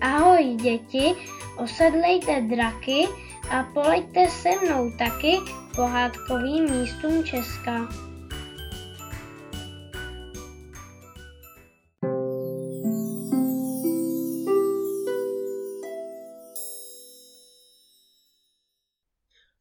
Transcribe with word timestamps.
Ahoj 0.00 0.56
děti, 0.62 1.14
osedlejte 1.56 2.40
draky 2.40 3.06
a 3.50 3.62
poleďte 3.62 4.28
se 4.30 4.48
mnou 4.64 4.90
taky 4.98 5.36
pohádkovým 5.76 6.70
místům 6.70 7.24
Česka. 7.24 7.88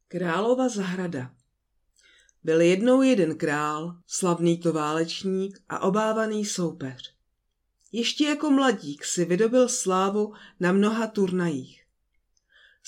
Králova 0.07 0.69
zahrada 0.69 1.31
Byl 2.43 2.61
jednou 2.61 3.01
jeden 3.01 3.37
král, 3.37 3.95
slavný 4.07 4.57
to 4.57 4.73
válečník 4.73 5.59
a 5.69 5.79
obávaný 5.79 6.45
soupeř. 6.45 7.16
Ještě 7.97 8.25
jako 8.25 8.51
mladík 8.51 9.05
si 9.05 9.25
vydobil 9.25 9.69
slávu 9.69 10.33
na 10.59 10.71
mnoha 10.71 11.07
turnajích. 11.07 11.83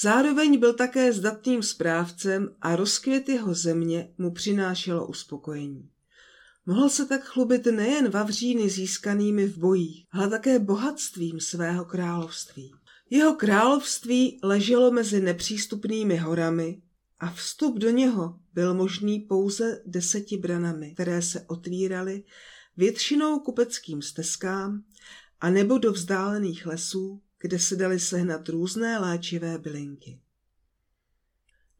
Zároveň 0.01 0.59
byl 0.59 0.73
také 0.73 1.13
zdatným 1.13 1.63
správcem 1.63 2.55
a 2.61 2.75
rozkvět 2.75 3.29
jeho 3.29 3.53
země 3.53 4.13
mu 4.17 4.31
přinášelo 4.31 5.07
uspokojení. 5.07 5.89
Mohl 6.65 6.89
se 6.89 7.05
tak 7.05 7.23
chlubit 7.23 7.65
nejen 7.65 8.09
vavříny 8.09 8.69
získanými 8.69 9.45
v 9.45 9.57
bojích, 9.57 10.05
ale 10.11 10.29
také 10.29 10.59
bohatstvím 10.59 11.39
svého 11.39 11.85
království. 11.85 12.71
Jeho 13.09 13.33
království 13.33 14.39
leželo 14.43 14.91
mezi 14.91 15.21
nepřístupnými 15.21 16.17
horami 16.17 16.81
a 17.19 17.31
vstup 17.31 17.77
do 17.77 17.89
něho 17.89 18.39
byl 18.53 18.73
možný 18.73 19.19
pouze 19.19 19.81
deseti 19.85 20.37
branami, 20.37 20.93
které 20.93 21.21
se 21.21 21.45
otvíraly 21.47 22.23
většinou 22.79 23.39
kupeckým 23.39 24.01
stezkám 24.01 24.83
a 25.39 25.49
nebo 25.49 25.77
do 25.77 25.91
vzdálených 25.91 26.65
lesů, 26.65 27.21
kde 27.39 27.59
se 27.59 27.75
daly 27.75 27.99
sehnat 27.99 28.49
různé 28.49 28.99
léčivé 28.99 29.57
bylinky. 29.57 30.19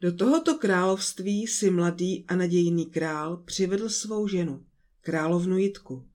Do 0.02 0.14
tohoto 0.14 0.56
království 0.56 1.48
si 1.48 1.70
mladý 1.70 2.26
a 2.28 2.36
nadějný 2.36 2.86
král 2.86 3.38
přivedl 3.38 3.90
svou 3.90 4.28
ženu, 4.28 4.66
královnu 5.02 5.58
Jitku. 5.58 6.08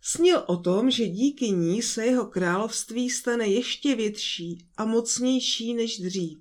Snil 0.00 0.44
o 0.46 0.56
tom, 0.56 0.90
že 0.90 1.08
díky 1.08 1.50
ní 1.50 1.82
se 1.82 2.06
jeho 2.06 2.26
království 2.26 3.10
stane 3.10 3.46
ještě 3.46 3.94
větší 3.94 4.66
a 4.76 4.84
mocnější 4.84 5.74
než 5.74 5.98
dřív. 5.98 6.38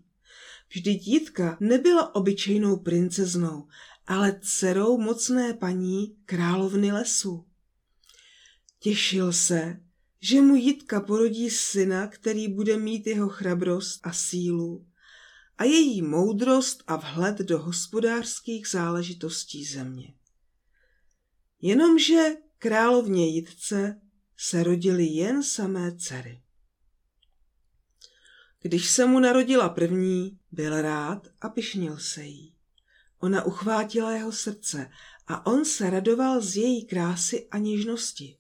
Vždyť 0.70 1.08
Jitka 1.08 1.58
nebyla 1.60 2.16
obyčejnou 2.16 2.78
princeznou, 2.78 3.68
ale 4.08 4.40
dcerou 4.42 4.98
mocné 4.98 5.54
paní 5.54 6.16
královny 6.26 6.92
lesu. 6.92 7.45
Těšil 8.86 9.34
se, 9.34 9.80
že 10.22 10.42
mu 10.42 10.56
Jitka 10.56 11.02
porodí 11.02 11.50
syna, 11.50 12.08
který 12.08 12.48
bude 12.48 12.78
mít 12.78 13.08
jeho 13.08 13.30
chrabrost 13.30 14.08
a 14.08 14.14
sílu 14.14 14.88
a 15.58 15.64
její 15.64 16.02
moudrost 16.02 16.84
a 16.88 16.96
vhled 16.96 17.38
do 17.38 17.60
hospodářských 17.60 18.68
záležitostí 18.68 19.66
země. 19.66 20.14
Jenomže 21.62 22.36
královně 22.58 23.28
Jitce 23.28 24.02
se 24.38 24.64
rodily 24.64 25.06
jen 25.06 25.44
samé 25.44 25.98
dcery. 25.98 26.42
Když 28.62 28.90
se 28.90 29.06
mu 29.06 29.20
narodila 29.20 29.70
první, 29.70 30.40
byl 30.52 30.82
rád 30.82 31.28
a 31.42 31.50
pišnil 31.50 31.98
se 31.98 32.24
jí. 32.24 32.56
Ona 33.20 33.44
uchvátila 33.44 34.12
jeho 34.12 34.32
srdce 34.32 34.92
a 35.28 35.46
on 35.46 35.66
se 35.66 35.90
radoval 35.90 36.42
z 36.42 36.56
její 36.56 36.86
krásy 36.86 37.48
a 37.52 37.58
něžnosti. 37.58 38.38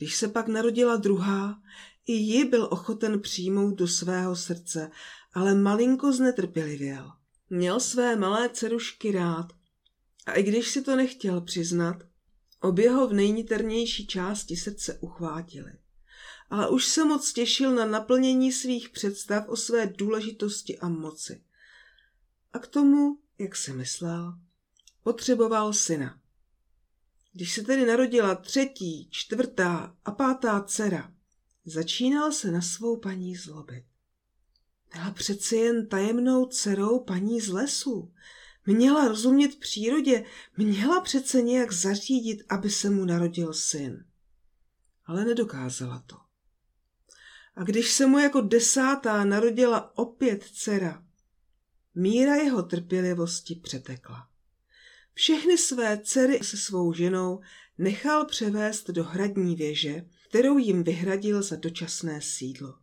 Když 0.00 0.16
se 0.16 0.28
pak 0.28 0.48
narodila 0.48 0.96
druhá, 0.96 1.62
i 2.06 2.12
ji 2.12 2.44
byl 2.44 2.68
ochoten 2.70 3.20
přijmout 3.20 3.74
do 3.74 3.88
svého 3.88 4.36
srdce, 4.36 4.90
ale 5.32 5.54
malinko 5.54 6.12
znetrpělivěl. 6.12 7.12
Měl 7.50 7.80
své 7.80 8.16
malé 8.16 8.48
dcerušky 8.48 9.12
rád 9.12 9.52
a 10.26 10.32
i 10.32 10.42
když 10.42 10.68
si 10.68 10.82
to 10.82 10.96
nechtěl 10.96 11.40
přiznat, 11.40 11.96
obě 12.60 12.90
ho 12.90 13.08
v 13.08 13.12
nejniternější 13.12 14.06
části 14.06 14.56
srdce 14.56 14.98
uchvátili. 15.00 15.72
Ale 16.50 16.68
už 16.68 16.86
se 16.86 17.04
moc 17.04 17.32
těšil 17.32 17.74
na 17.74 17.84
naplnění 17.84 18.52
svých 18.52 18.88
představ 18.88 19.48
o 19.48 19.56
své 19.56 19.86
důležitosti 19.86 20.78
a 20.78 20.88
moci. 20.88 21.42
A 22.52 22.58
k 22.58 22.66
tomu, 22.66 23.18
jak 23.38 23.56
si 23.56 23.72
myslel, 23.72 24.34
potřeboval 25.02 25.72
syna. 25.72 26.20
Když 27.32 27.54
se 27.54 27.62
tedy 27.62 27.86
narodila 27.86 28.34
třetí, 28.34 29.08
čtvrtá 29.10 29.96
a 30.04 30.10
pátá 30.10 30.60
dcera, 30.60 31.12
začínal 31.64 32.32
se 32.32 32.50
na 32.50 32.60
svou 32.60 32.96
paní 32.96 33.36
zlobit. 33.36 33.84
Byla 34.92 35.10
přece 35.10 35.56
jen 35.56 35.86
tajemnou 35.86 36.46
dcerou 36.46 37.00
paní 37.00 37.40
z 37.40 37.48
lesu. 37.48 38.12
Měla 38.66 39.08
rozumět 39.08 39.58
přírodě, 39.58 40.24
měla 40.56 41.00
přece 41.00 41.42
nějak 41.42 41.72
zařídit, 41.72 42.42
aby 42.48 42.70
se 42.70 42.90
mu 42.90 43.04
narodil 43.04 43.54
syn. 43.54 44.04
Ale 45.06 45.24
nedokázala 45.24 46.04
to. 46.06 46.16
A 47.54 47.64
když 47.64 47.92
se 47.92 48.06
mu 48.06 48.18
jako 48.18 48.40
desátá 48.40 49.24
narodila 49.24 49.98
opět 49.98 50.44
dcera, 50.44 51.04
míra 51.94 52.34
jeho 52.34 52.62
trpělivosti 52.62 53.54
přetekla. 53.54 54.29
Všechny 55.20 55.58
své 55.58 55.98
dcery 55.98 56.40
se 56.42 56.56
svou 56.56 56.92
ženou 56.92 57.40
nechal 57.78 58.24
převést 58.24 58.90
do 58.90 59.04
hradní 59.04 59.56
věže, 59.56 60.04
kterou 60.28 60.58
jim 60.58 60.84
vyhradil 60.84 61.42
za 61.42 61.56
dočasné 61.56 62.20
sídlo. 62.22 62.74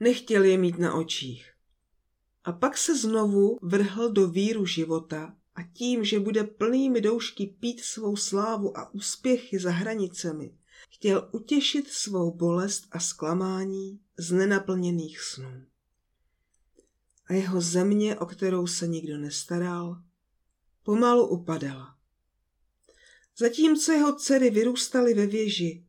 Nechtěl 0.00 0.44
je 0.44 0.58
mít 0.58 0.78
na 0.78 0.94
očích. 0.94 1.52
A 2.44 2.52
pak 2.52 2.78
se 2.78 2.96
znovu 2.96 3.58
vrhl 3.62 4.10
do 4.10 4.28
víru 4.28 4.66
života 4.66 5.36
a 5.54 5.62
tím, 5.62 6.04
že 6.04 6.20
bude 6.20 6.44
plnými 6.44 7.00
doušky 7.00 7.46
pít 7.60 7.80
svou 7.80 8.16
slávu 8.16 8.78
a 8.78 8.94
úspěchy 8.94 9.58
za 9.58 9.70
hranicemi, 9.70 10.54
chtěl 10.90 11.28
utěšit 11.32 11.88
svou 11.88 12.34
bolest 12.34 12.84
a 12.90 13.00
zklamání 13.00 14.00
z 14.18 14.32
nenaplněných 14.32 15.20
snů. 15.20 15.64
A 17.26 17.32
jeho 17.32 17.60
země, 17.60 18.18
o 18.18 18.26
kterou 18.26 18.66
se 18.66 18.86
nikdo 18.86 19.18
nestaral, 19.18 20.02
pomalu 20.88 21.26
upadala. 21.26 21.96
Zatímco 23.38 23.92
jeho 23.92 24.12
dcery 24.16 24.50
vyrůstaly 24.50 25.14
ve 25.14 25.26
věži, 25.26 25.84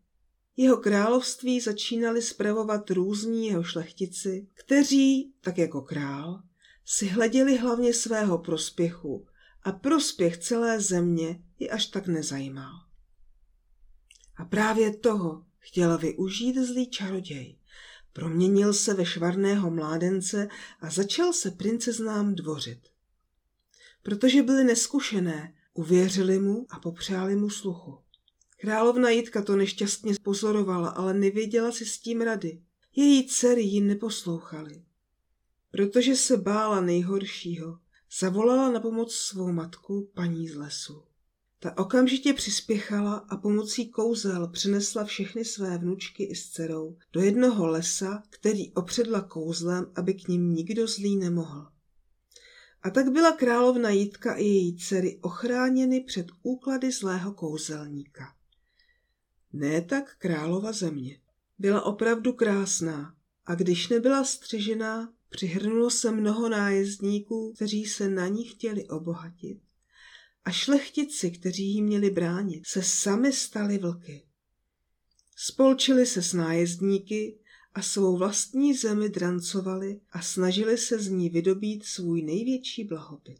jeho 0.57 0.77
království 0.77 1.61
začínali 1.61 2.21
spravovat 2.21 2.89
různí 2.89 3.47
jeho 3.47 3.63
šlechtici, 3.63 4.47
kteří, 4.53 5.33
tak 5.41 5.57
jako 5.57 5.81
král, 5.81 6.43
si 6.85 7.07
hleděli 7.07 7.57
hlavně 7.57 7.93
svého 7.93 8.37
prospěchu 8.37 9.27
a 9.63 9.71
prospěch 9.71 10.37
celé 10.37 10.81
země 10.81 11.43
je 11.59 11.69
až 11.69 11.85
tak 11.85 12.07
nezajímal. 12.07 12.73
A 14.37 14.45
právě 14.45 14.97
toho 14.97 15.45
chtěl 15.59 15.97
využít 15.97 16.57
zlý 16.57 16.89
čaroděj. 16.89 17.57
Proměnil 18.13 18.73
se 18.73 18.93
ve 18.93 19.05
švarného 19.05 19.71
mládence 19.71 20.47
a 20.81 20.89
začal 20.89 21.33
se 21.33 21.51
princeznám 21.51 22.35
dvořit 22.35 22.88
protože 24.03 24.43
byly 24.43 24.63
neskušené, 24.63 25.53
uvěřili 25.73 26.39
mu 26.39 26.65
a 26.69 26.79
popřáli 26.79 27.35
mu 27.35 27.49
sluchu. 27.49 27.97
Královna 28.61 29.09
Jitka 29.09 29.41
to 29.41 29.55
nešťastně 29.55 30.13
pozorovala, 30.23 30.89
ale 30.89 31.13
nevěděla 31.13 31.71
si 31.71 31.85
s 31.85 31.99
tím 31.99 32.21
rady. 32.21 32.61
Její 32.95 33.27
dcery 33.27 33.61
ji 33.61 33.81
neposlouchaly. 33.81 34.83
Protože 35.71 36.15
se 36.15 36.37
bála 36.37 36.81
nejhoršího, 36.81 37.79
zavolala 38.19 38.71
na 38.71 38.79
pomoc 38.79 39.13
svou 39.13 39.51
matku 39.51 40.09
paní 40.13 40.47
z 40.47 40.55
lesu. 40.55 41.03
Ta 41.59 41.77
okamžitě 41.77 42.33
přispěchala 42.33 43.13
a 43.13 43.37
pomocí 43.37 43.89
kouzel 43.89 44.47
přinesla 44.47 45.03
všechny 45.03 45.45
své 45.45 45.77
vnučky 45.77 46.23
i 46.23 46.35
s 46.35 46.49
dcerou 46.49 46.97
do 47.13 47.21
jednoho 47.21 47.67
lesa, 47.67 48.23
který 48.29 48.73
opředla 48.73 49.21
kouzlem, 49.21 49.91
aby 49.95 50.13
k 50.13 50.27
ním 50.27 50.53
nikdo 50.53 50.87
zlý 50.87 51.17
nemohl. 51.17 51.67
A 52.83 52.89
tak 52.89 53.09
byla 53.09 53.31
královna 53.31 53.89
Jitka 53.89 54.35
i 54.35 54.43
její 54.43 54.77
dcery 54.77 55.19
ochráněny 55.21 56.01
před 56.01 56.27
úklady 56.43 56.91
zlého 56.91 57.33
kouzelníka. 57.33 58.35
Ne 59.53 59.81
tak 59.81 60.15
králova 60.17 60.71
země. 60.71 61.19
Byla 61.59 61.81
opravdu 61.81 62.33
krásná 62.33 63.15
a 63.45 63.55
když 63.55 63.87
nebyla 63.87 64.23
střežená, 64.23 65.13
přihrnulo 65.29 65.89
se 65.89 66.11
mnoho 66.11 66.49
nájezdníků, 66.49 67.53
kteří 67.55 67.85
se 67.85 68.09
na 68.09 68.27
ní 68.27 68.43
chtěli 68.43 68.87
obohatit. 68.87 69.61
A 70.45 70.51
šlechtici, 70.51 71.31
kteří 71.31 71.73
jí 71.73 71.81
měli 71.81 72.09
bránit, 72.09 72.67
se 72.67 72.83
sami 72.83 73.33
stali 73.33 73.77
vlky. 73.77 74.25
Spolčili 75.35 76.05
se 76.05 76.21
s 76.21 76.33
nájezdníky 76.33 77.39
a 77.75 77.81
svou 77.81 78.17
vlastní 78.17 78.73
zemi 78.73 79.09
drancovali 79.09 79.99
a 80.11 80.21
snažili 80.21 80.77
se 80.77 80.99
z 80.99 81.07
ní 81.07 81.29
vydobít 81.29 81.85
svůj 81.85 82.21
největší 82.21 82.83
blahobyt. 82.83 83.39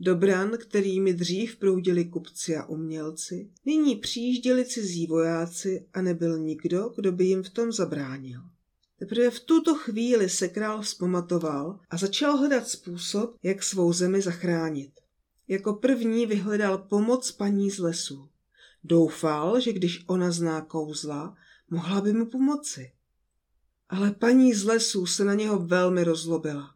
Do 0.00 0.14
bran, 0.14 0.50
kterými 0.58 1.14
dřív 1.14 1.56
proudili 1.56 2.04
kupci 2.04 2.56
a 2.56 2.66
umělci, 2.66 3.50
nyní 3.66 3.96
přijížděli 3.96 4.64
cizí 4.64 5.06
vojáci 5.06 5.86
a 5.94 6.02
nebyl 6.02 6.38
nikdo, 6.38 6.92
kdo 6.96 7.12
by 7.12 7.24
jim 7.24 7.42
v 7.42 7.50
tom 7.50 7.72
zabránil. 7.72 8.40
Teprve 8.98 9.30
v 9.30 9.40
tuto 9.40 9.74
chvíli 9.74 10.28
se 10.28 10.48
král 10.48 10.82
vzpamatoval 10.82 11.80
a 11.90 11.96
začal 11.96 12.36
hledat 12.36 12.68
způsob, 12.68 13.36
jak 13.42 13.62
svou 13.62 13.92
zemi 13.92 14.22
zachránit. 14.22 14.90
Jako 15.48 15.72
první 15.72 16.26
vyhledal 16.26 16.78
pomoc 16.78 17.30
paní 17.30 17.70
z 17.70 17.78
lesu. 17.78 18.28
Doufal, 18.84 19.60
že 19.60 19.72
když 19.72 20.04
ona 20.06 20.30
zná 20.30 20.60
kouzla, 20.60 21.36
mohla 21.70 22.00
by 22.00 22.12
mu 22.12 22.26
pomoci. 22.26 22.92
Ale 23.88 24.10
paní 24.10 24.54
z 24.54 24.64
lesu 24.64 25.06
se 25.06 25.24
na 25.24 25.34
něho 25.34 25.58
velmi 25.58 26.04
rozlobila. 26.04 26.74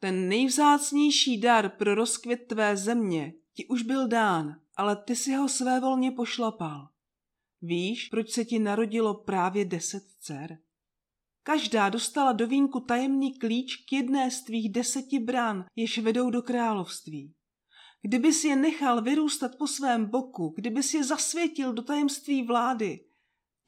Ten 0.00 0.28
nejvzácnější 0.28 1.40
dar 1.40 1.68
pro 1.68 1.94
rozkvět 1.94 2.46
tvé 2.46 2.76
země 2.76 3.32
ti 3.54 3.66
už 3.66 3.82
byl 3.82 4.08
dán, 4.08 4.60
ale 4.76 4.96
ty 4.96 5.16
si 5.16 5.34
ho 5.34 5.48
svévolně 5.48 6.10
pošlapal. 6.10 6.88
Víš, 7.62 8.08
proč 8.08 8.30
se 8.30 8.44
ti 8.44 8.58
narodilo 8.58 9.14
právě 9.14 9.64
deset 9.64 10.04
dcer? 10.20 10.58
Každá 11.42 11.88
dostala 11.88 12.32
do 12.32 12.46
vínku 12.46 12.80
tajemný 12.80 13.38
klíč 13.38 13.76
k 13.76 13.92
jedné 13.92 14.30
z 14.30 14.42
tvých 14.42 14.72
deseti 14.72 15.18
brán, 15.18 15.64
jež 15.76 15.98
vedou 15.98 16.30
do 16.30 16.42
království. 16.42 17.34
Kdybys 18.02 18.44
je 18.44 18.56
nechal 18.56 19.02
vyrůstat 19.02 19.58
po 19.58 19.66
svém 19.66 20.06
boku, 20.06 20.52
kdybys 20.56 20.94
je 20.94 21.04
zasvětil 21.04 21.72
do 21.72 21.82
tajemství 21.82 22.42
vlády, 22.42 23.04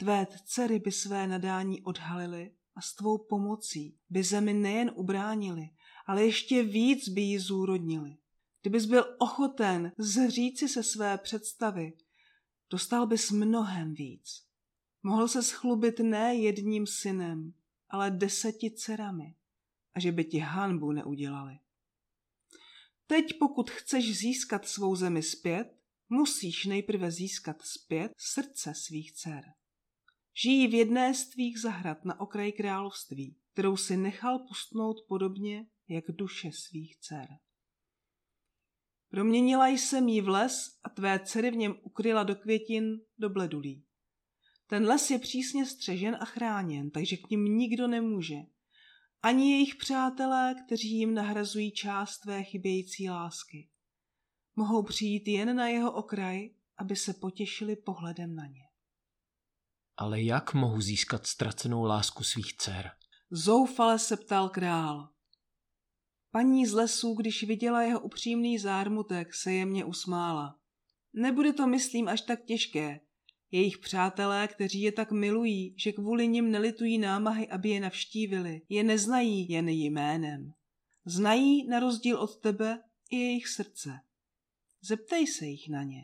tvé 0.03 0.27
dcery 0.45 0.79
by 0.79 0.93
své 0.93 1.27
nadání 1.27 1.83
odhalily 1.83 2.55
a 2.75 2.81
s 2.81 2.95
tvou 2.95 3.19
pomocí 3.19 3.99
by 4.11 4.23
zemi 4.23 4.53
nejen 4.53 4.91
ubránili, 4.95 5.71
ale 6.07 6.25
ještě 6.25 6.63
víc 6.63 7.09
by 7.09 7.21
ji 7.21 7.39
zúrodnili. 7.39 8.17
Kdybys 8.63 8.87
byl 8.87 9.17
ochoten 9.19 9.93
zříci 9.99 10.69
se 10.69 10.83
své 10.83 11.19
představy, 11.19 11.93
dostal 12.71 13.07
bys 13.07 13.31
mnohem 13.31 13.95
víc. 13.95 14.47
Mohl 15.03 15.29
se 15.29 15.43
schlubit 15.43 16.01
ne 16.01 16.35
jedním 16.35 16.87
synem, 16.87 17.55
ale 17.89 18.11
deseti 18.11 18.71
dcerami 18.71 19.35
a 19.95 20.01
že 20.01 20.13
by 20.13 20.25
ti 20.25 20.39
hanbu 20.39 20.93
neudělali. 20.93 21.59
Teď 23.07 23.39
pokud 23.39 23.71
chceš 23.71 24.19
získat 24.19 24.69
svou 24.69 24.97
zemi 24.97 25.23
zpět, 25.23 25.77
musíš 26.09 26.65
nejprve 26.65 27.11
získat 27.11 27.57
zpět 27.63 28.13
srdce 28.17 28.75
svých 28.75 29.13
dcer. 29.13 29.45
Žijí 30.35 30.67
v 30.67 30.75
jedné 30.75 31.15
z 31.15 31.29
tvých 31.29 31.61
zahrad 31.61 32.05
na 32.05 32.21
okraji 32.21 32.53
království, 32.53 33.37
kterou 33.53 33.77
si 33.77 33.97
nechal 33.97 34.39
pustnout 34.39 34.97
podobně 35.09 35.67
jak 35.89 36.05
duše 36.09 36.51
svých 36.53 36.97
dcer. 36.97 37.27
Proměnila 39.11 39.69
jsem 39.69 40.09
jí 40.09 40.21
v 40.21 40.29
les 40.29 40.79
a 40.85 40.89
tvé 40.89 41.21
dcery 41.25 41.51
v 41.51 41.57
něm 41.57 41.75
ukryla 41.83 42.23
do 42.23 42.35
květin, 42.35 42.85
do 43.19 43.31
bledulí. 43.31 43.85
Ten 44.67 44.87
les 44.87 45.11
je 45.11 45.19
přísně 45.19 45.67
střežen 45.67 46.17
a 46.21 46.25
chráněn, 46.25 46.91
takže 46.91 47.17
k 47.17 47.31
ním 47.31 47.45
nikdo 47.45 47.89
nemůže. 47.89 48.37
Ani 49.23 49.53
jejich 49.53 49.75
přátelé, 49.75 50.55
kteří 50.67 50.99
jim 50.99 51.15
nahrazují 51.15 51.73
část 51.73 52.19
tvé 52.19 52.43
chybějící 52.43 53.11
lásky. 53.11 53.69
Mohou 54.57 54.83
přijít 54.83 55.29
jen 55.29 55.57
na 55.57 55.69
jeho 55.69 55.93
okraj, 55.93 56.51
aby 56.77 56.97
se 56.97 57.15
potěšili 57.15 57.77
pohledem 57.77 58.35
na 58.35 58.47
ně. 58.47 58.72
Ale 59.97 60.23
jak 60.23 60.55
mohu 60.55 60.81
získat 60.81 61.27
ztracenou 61.27 61.85
lásku 61.85 62.25
svých 62.25 62.57
dcer? 62.57 62.91
Zoufale 63.31 63.99
se 63.99 64.17
ptal 64.17 64.49
král. 64.49 65.09
Paní 66.31 66.67
z 66.67 66.73
lesů, 66.73 67.15
když 67.15 67.43
viděla 67.43 67.83
jeho 67.83 68.01
upřímný 68.01 68.59
zármutek, 68.59 69.35
se 69.35 69.53
jemně 69.53 69.85
usmála. 69.85 70.59
Nebude 71.13 71.53
to, 71.53 71.67
myslím, 71.67 72.09
až 72.09 72.21
tak 72.21 72.45
těžké. 72.45 73.01
Jejich 73.51 73.79
přátelé, 73.79 74.49
kteří 74.49 74.81
je 74.81 74.93
tak 74.93 75.13
milují, 75.13 75.75
že 75.79 75.93
kvůli 75.93 76.29
nim 76.29 76.51
nelitují 76.51 76.99
námahy, 76.99 77.49
aby 77.49 77.69
je 77.69 77.81
navštívili, 77.81 78.63
je 78.69 78.85
neznají 78.85 79.49
jen 79.49 79.69
jménem. 79.69 80.53
Znají, 81.05 81.69
na 81.69 81.81
rozdíl 81.81 82.17
od 82.17 82.37
tebe, 82.41 82.83
i 83.11 83.17
jejich 83.17 83.49
srdce. 83.49 83.91
Zeptej 84.81 85.27
se 85.27 85.47
jich 85.47 85.69
na 85.69 85.83
ně. 85.83 86.03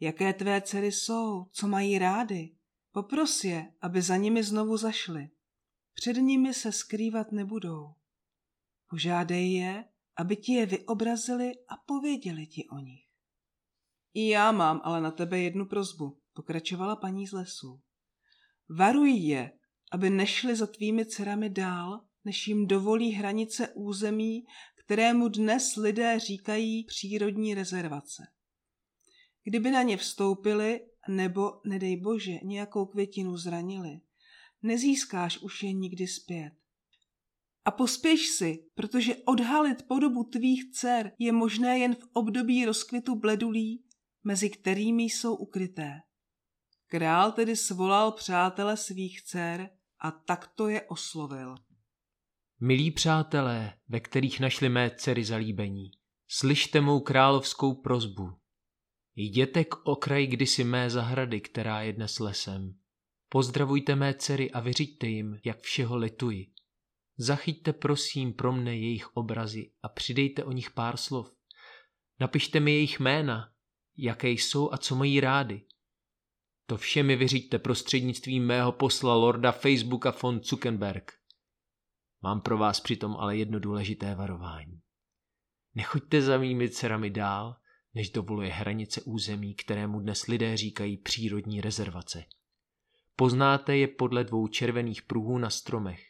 Jaké 0.00 0.32
tvé 0.32 0.60
dcery 0.60 0.92
jsou, 0.92 1.46
co 1.52 1.68
mají 1.68 1.98
rády? 1.98 2.50
Popros 2.92 3.44
je, 3.44 3.72
aby 3.80 4.02
za 4.02 4.16
nimi 4.16 4.42
znovu 4.42 4.76
zašli. 4.76 5.28
Před 5.94 6.16
nimi 6.16 6.54
se 6.54 6.72
skrývat 6.72 7.32
nebudou. 7.32 7.94
Požádej 8.88 9.52
je, 9.52 9.84
aby 10.16 10.36
ti 10.36 10.52
je 10.52 10.66
vyobrazili 10.66 11.52
a 11.68 11.76
pověděli 11.86 12.46
ti 12.46 12.68
o 12.68 12.78
nich. 12.78 13.04
I 14.14 14.28
já 14.28 14.52
mám 14.52 14.80
ale 14.84 15.00
na 15.00 15.10
tebe 15.10 15.38
jednu 15.38 15.66
prozbu, 15.66 16.18
pokračovala 16.32 16.96
paní 16.96 17.26
z 17.26 17.32
lesu. 17.32 17.80
Varuj 18.68 19.10
je, 19.10 19.52
aby 19.92 20.10
nešli 20.10 20.56
za 20.56 20.66
tvými 20.66 21.06
dcerami 21.06 21.50
dál, 21.50 22.00
než 22.24 22.48
jim 22.48 22.66
dovolí 22.66 23.12
hranice 23.12 23.68
území, 23.74 24.44
kterému 24.84 25.28
dnes 25.28 25.76
lidé 25.76 26.18
říkají 26.18 26.84
přírodní 26.84 27.54
rezervace. 27.54 28.22
Kdyby 29.44 29.70
na 29.70 29.82
ně 29.82 29.96
vstoupili, 29.96 30.80
nebo, 31.10 31.60
nedej 31.64 31.96
bože, 31.96 32.38
nějakou 32.42 32.86
květinu 32.86 33.36
zranili, 33.36 34.00
nezískáš 34.62 35.38
už 35.38 35.62
je 35.62 35.72
nikdy 35.72 36.06
zpět. 36.06 36.52
A 37.64 37.70
pospěš 37.70 38.28
si, 38.28 38.58
protože 38.74 39.16
odhalit 39.16 39.82
podobu 39.82 40.24
tvých 40.24 40.72
dcer 40.72 41.12
je 41.18 41.32
možné 41.32 41.78
jen 41.78 41.94
v 41.94 42.08
období 42.12 42.64
rozkvětu 42.64 43.16
bledulí, 43.16 43.84
mezi 44.24 44.50
kterými 44.50 45.02
jsou 45.02 45.34
ukryté. 45.34 46.00
Král 46.86 47.32
tedy 47.32 47.56
svolal 47.56 48.12
přátele 48.12 48.76
svých 48.76 49.22
dcer 49.22 49.70
a 50.00 50.10
takto 50.10 50.68
je 50.68 50.82
oslovil. 50.82 51.54
Milí 52.60 52.90
přátelé, 52.90 53.74
ve 53.88 54.00
kterých 54.00 54.40
našli 54.40 54.68
mé 54.68 54.90
dcery 54.90 55.24
zalíbení, 55.24 55.90
slyšte 56.28 56.80
mou 56.80 57.00
královskou 57.00 57.74
prozbu. 57.74 58.39
Jděte 59.22 59.64
k 59.64 59.86
okraji 59.86 60.26
kdysi 60.26 60.64
mé 60.64 60.90
zahrady, 60.90 61.40
která 61.40 61.82
je 61.82 61.92
dnes 61.92 62.18
lesem. 62.18 62.74
Pozdravujte 63.28 63.96
mé 63.96 64.14
dcery 64.14 64.50
a 64.50 64.60
vyřiďte 64.60 65.06
jim, 65.06 65.38
jak 65.44 65.60
všeho 65.60 65.96
lituji. 65.96 66.52
Zachyťte 67.16 67.72
prosím 67.72 68.32
pro 68.32 68.52
mne 68.52 68.76
jejich 68.76 69.16
obrazy 69.16 69.72
a 69.82 69.88
přidejte 69.88 70.44
o 70.44 70.52
nich 70.52 70.70
pár 70.70 70.96
slov. 70.96 71.32
Napište 72.20 72.60
mi 72.60 72.72
jejich 72.72 73.00
jména, 73.00 73.52
jaké 73.96 74.28
jsou 74.28 74.72
a 74.72 74.78
co 74.78 74.96
mají 74.96 75.20
rády. 75.20 75.66
To 76.66 76.76
vše 76.76 77.02
mi 77.02 77.16
vyřiďte 77.16 77.58
prostřednictvím 77.58 78.46
mého 78.46 78.72
posla 78.72 79.14
Lorda 79.14 79.52
Facebooka 79.52 80.14
von 80.22 80.40
Zuckerberg. 80.42 81.12
Mám 82.22 82.40
pro 82.40 82.58
vás 82.58 82.80
přitom 82.80 83.16
ale 83.16 83.36
jedno 83.36 83.60
důležité 83.60 84.14
varování. 84.14 84.80
Nechoďte 85.74 86.22
za 86.22 86.38
mými 86.38 86.70
dcerami 86.70 87.10
dál, 87.10 87.59
než 87.94 88.10
dovoluje 88.10 88.50
hranice 88.50 89.02
území, 89.02 89.54
kterému 89.54 90.00
dnes 90.00 90.26
lidé 90.26 90.56
říkají 90.56 90.96
přírodní 90.96 91.60
rezervace. 91.60 92.24
Poznáte 93.16 93.76
je 93.76 93.88
podle 93.88 94.24
dvou 94.24 94.48
červených 94.48 95.02
pruhů 95.02 95.38
na 95.38 95.50
stromech. 95.50 96.00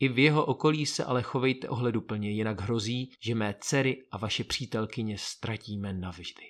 I 0.00 0.08
v 0.08 0.18
jeho 0.18 0.44
okolí 0.44 0.86
se 0.86 1.04
ale 1.04 1.22
chovejte 1.22 1.68
ohleduplně, 1.68 2.30
jinak 2.30 2.60
hrozí, 2.60 3.12
že 3.20 3.34
mé 3.34 3.54
dcery 3.60 4.06
a 4.10 4.18
vaše 4.18 4.44
přítelkyně 4.44 5.18
ztratíme 5.18 5.92
navždy. 5.92 6.44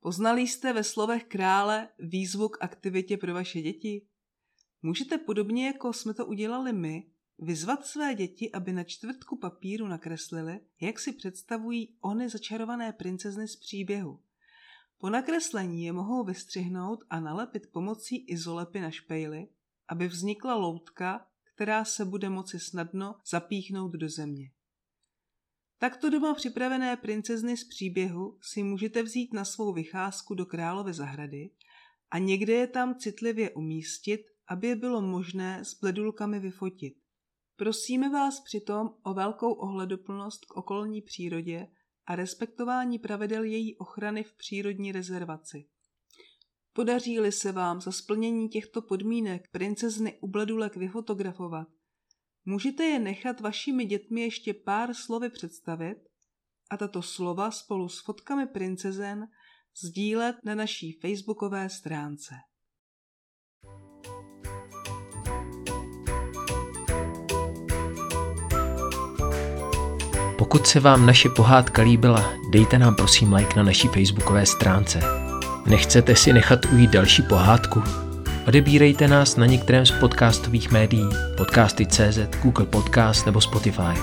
Poznali 0.00 0.42
jste 0.42 0.72
ve 0.72 0.84
slovech 0.84 1.24
krále 1.24 1.88
výzvu 1.98 2.48
k 2.48 2.58
aktivitě 2.60 3.16
pro 3.16 3.34
vaše 3.34 3.62
děti? 3.62 4.06
Můžete 4.82 5.18
podobně, 5.18 5.66
jako 5.66 5.92
jsme 5.92 6.14
to 6.14 6.26
udělali 6.26 6.72
my, 6.72 7.06
vyzvat 7.38 7.86
své 7.86 8.14
děti, 8.14 8.52
aby 8.52 8.72
na 8.72 8.84
čtvrtku 8.84 9.38
papíru 9.38 9.88
nakreslili, 9.88 10.60
jak 10.80 10.98
si 10.98 11.12
představují 11.12 11.96
ony 12.00 12.28
začarované 12.28 12.92
princezny 12.92 13.48
z 13.48 13.56
příběhu. 13.56 14.20
Po 14.98 15.10
nakreslení 15.10 15.84
je 15.84 15.92
mohou 15.92 16.24
vystřihnout 16.24 17.04
a 17.10 17.20
nalepit 17.20 17.72
pomocí 17.72 18.16
izolepy 18.16 18.80
na 18.80 18.90
špejly, 18.90 19.48
aby 19.88 20.08
vznikla 20.08 20.54
loutka, 20.54 21.26
která 21.54 21.84
se 21.84 22.04
bude 22.04 22.28
moci 22.28 22.60
snadno 22.60 23.14
zapíchnout 23.30 23.92
do 23.92 24.08
země. 24.08 24.50
Takto 25.78 26.10
doma 26.10 26.34
připravené 26.34 26.96
princezny 26.96 27.56
z 27.56 27.64
příběhu 27.64 28.38
si 28.42 28.62
můžete 28.62 29.02
vzít 29.02 29.32
na 29.32 29.44
svou 29.44 29.72
vycházku 29.72 30.34
do 30.34 30.46
královy 30.46 30.92
zahrady 30.92 31.50
a 32.10 32.18
někde 32.18 32.52
je 32.52 32.66
tam 32.66 32.94
citlivě 32.94 33.50
umístit, 33.50 34.20
aby 34.48 34.66
je 34.66 34.76
bylo 34.76 35.02
možné 35.02 35.64
s 35.64 35.80
bledulkami 35.80 36.40
vyfotit. 36.40 37.03
Prosíme 37.56 38.10
vás 38.10 38.40
přitom 38.40 38.94
o 39.02 39.14
velkou 39.14 39.52
ohleduplnost 39.52 40.44
k 40.44 40.56
okolní 40.56 41.02
přírodě 41.02 41.68
a 42.06 42.16
respektování 42.16 42.98
pravidel 42.98 43.44
její 43.44 43.76
ochrany 43.76 44.24
v 44.24 44.32
přírodní 44.32 44.92
rezervaci. 44.92 45.68
Podaří-li 46.72 47.32
se 47.32 47.52
vám 47.52 47.80
za 47.80 47.92
splnění 47.92 48.48
těchto 48.48 48.82
podmínek 48.82 49.50
princezny 49.50 50.18
u 50.20 50.28
bledulek 50.28 50.76
vyfotografovat, 50.76 51.68
můžete 52.44 52.84
je 52.84 52.98
nechat 52.98 53.40
vašimi 53.40 53.84
dětmi 53.84 54.20
ještě 54.20 54.54
pár 54.54 54.94
slovy 54.94 55.30
představit 55.30 55.98
a 56.70 56.76
tato 56.76 57.02
slova 57.02 57.50
spolu 57.50 57.88
s 57.88 58.04
fotkami 58.04 58.46
princezen 58.46 59.28
sdílet 59.84 60.36
na 60.44 60.54
naší 60.54 60.92
facebookové 60.92 61.70
stránce. 61.70 62.34
Pokud 70.44 70.66
se 70.66 70.80
vám 70.80 71.06
naše 71.06 71.28
pohádka 71.28 71.82
líbila, 71.82 72.32
dejte 72.50 72.78
nám 72.78 72.94
prosím 72.94 73.32
like 73.32 73.56
na 73.56 73.62
naší 73.62 73.88
facebookové 73.88 74.46
stránce. 74.46 75.00
Nechcete 75.66 76.16
si 76.16 76.32
nechat 76.32 76.66
ujít 76.72 76.90
další 76.90 77.22
pohádku? 77.22 77.82
Odebírejte 78.48 79.08
nás 79.08 79.36
na 79.36 79.46
některém 79.46 79.86
z 79.86 79.90
podcastových 79.90 80.70
médií, 80.70 81.08
podcasty.cz, 81.36 82.18
Google 82.42 82.66
Podcast 82.66 83.26
nebo 83.26 83.40
Spotify. 83.40 84.00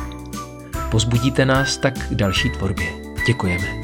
Pozbudíte 0.92 1.46
nás 1.46 1.78
tak 1.78 2.08
k 2.08 2.16
další 2.16 2.50
tvorbě. 2.50 2.88
Děkujeme. 3.28 3.81